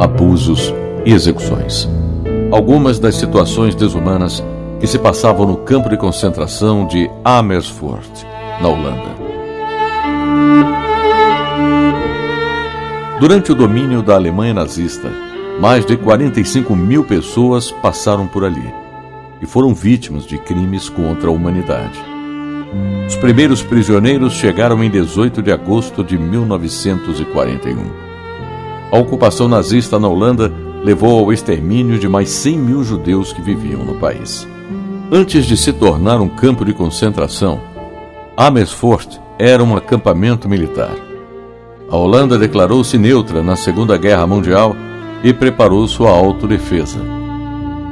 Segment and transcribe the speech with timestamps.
[0.00, 1.88] abusos e execuções.
[2.50, 4.42] Algumas das situações desumanas
[4.80, 8.26] que se passavam no campo de concentração de Amersfoort,
[8.60, 9.14] na Holanda.
[13.20, 15.10] Durante o domínio da Alemanha nazista,
[15.60, 18.74] mais de 45 mil pessoas passaram por ali
[19.40, 21.98] e foram vítimas de crimes contra a humanidade.
[23.06, 28.13] Os primeiros prisioneiros chegaram em 18 de agosto de 1941.
[28.90, 30.52] A ocupação nazista na Holanda
[30.84, 34.46] levou ao extermínio de mais 100 mil judeus que viviam no país.
[35.10, 37.60] Antes de se tornar um campo de concentração,
[38.36, 40.94] Amersfoort era um acampamento militar.
[41.90, 44.74] A Holanda declarou-se neutra na Segunda Guerra Mundial
[45.22, 47.00] e preparou sua autodefesa.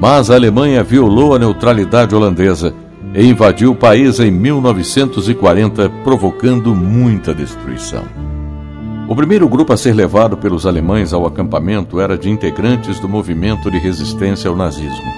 [0.00, 2.74] Mas a Alemanha violou a neutralidade holandesa
[3.14, 8.29] e invadiu o país em 1940, provocando muita destruição.
[9.10, 13.68] O primeiro grupo a ser levado pelos alemães ao acampamento era de integrantes do movimento
[13.68, 15.12] de resistência ao nazismo.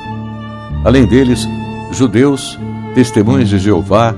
[0.83, 1.47] Além deles,
[1.91, 2.59] judeus,
[2.95, 4.15] testemunhas de Jeová,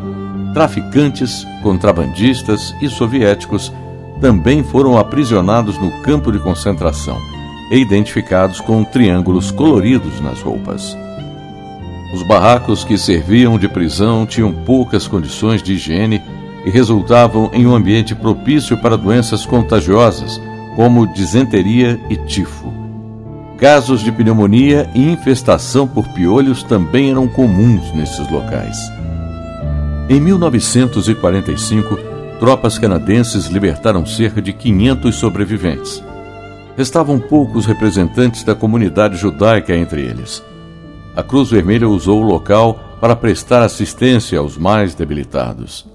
[0.54, 3.72] traficantes, contrabandistas e soviéticos
[4.20, 7.18] também foram aprisionados no campo de concentração
[7.72, 10.96] e identificados com triângulos coloridos nas roupas.
[12.14, 16.22] Os barracos que serviam de prisão tinham poucas condições de higiene
[16.64, 20.40] e resultavam em um ambiente propício para doenças contagiosas,
[20.74, 22.72] como disenteria e tifo.
[23.58, 28.76] Casos de pneumonia e infestação por piolhos também eram comuns nesses locais.
[30.08, 31.96] Em 1945,
[32.40, 36.02] tropas canadenses libertaram cerca de 500 sobreviventes.
[36.76, 40.42] Restavam poucos representantes da comunidade judaica entre eles.
[41.16, 45.93] A Cruz Vermelha usou o local para prestar assistência aos mais debilitados.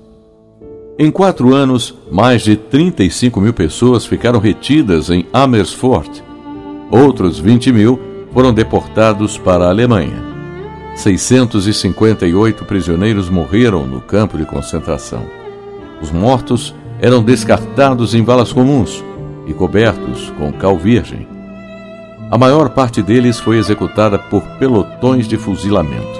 [1.01, 6.21] Em quatro anos, mais de 35 mil pessoas ficaram retidas em Amersfoort.
[6.91, 7.97] Outros 20 mil
[8.33, 10.21] foram deportados para a Alemanha.
[10.97, 15.23] 658 prisioneiros morreram no campo de concentração.
[16.01, 19.01] Os mortos eram descartados em valas comuns
[19.47, 21.25] e cobertos com cal virgem.
[22.29, 26.19] A maior parte deles foi executada por pelotões de fuzilamento.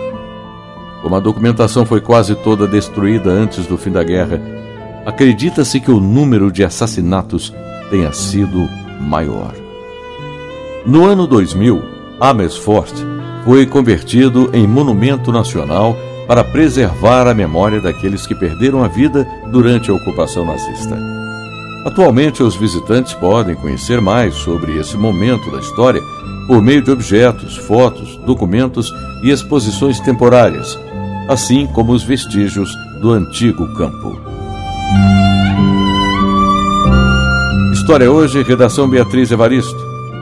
[1.01, 4.41] Como a documentação foi quase toda destruída antes do fim da guerra,
[5.09, 7.53] acredita-se que o número de assassinatos
[7.89, 8.69] tenha sido
[9.01, 9.53] maior.
[10.85, 11.81] No ano 2000,
[12.19, 12.93] Amersfoort
[13.43, 15.97] foi convertido em monumento nacional
[16.27, 20.95] para preservar a memória daqueles que perderam a vida durante a ocupação nazista.
[21.87, 26.01] Atualmente, os visitantes podem conhecer mais sobre esse momento da história
[26.45, 28.93] por meio de objetos, fotos, documentos
[29.23, 30.77] e exposições temporárias,
[31.27, 32.69] assim como os vestígios
[33.01, 34.38] do antigo campo.
[37.89, 39.75] História hoje, redação Beatriz Evaristo,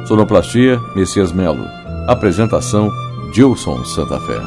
[0.08, 1.66] sonoplastia Messias Melo,
[2.08, 2.90] apresentação
[3.34, 4.40] Gilson Santa Fé.